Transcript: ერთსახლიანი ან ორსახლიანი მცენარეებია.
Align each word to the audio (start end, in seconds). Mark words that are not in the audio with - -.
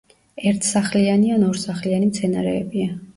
ერთსახლიანი 0.51 1.29
ან 1.35 1.45
ორსახლიანი 1.49 2.09
მცენარეებია. 2.13 2.97